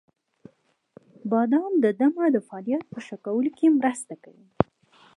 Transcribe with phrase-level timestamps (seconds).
[1.31, 4.47] •بادام د دمه د فعالیت په ښه کولو کې مرسته کوي.